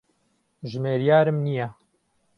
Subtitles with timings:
[0.71, 1.67] ژمێریارم نییە.